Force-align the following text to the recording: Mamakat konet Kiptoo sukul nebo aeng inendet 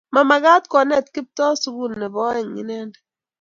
Mamakat 0.13 0.63
konet 0.71 1.05
Kiptoo 1.13 1.53
sukul 1.63 1.91
nebo 1.99 2.19
aeng 2.31 2.51
inendet 2.61 3.01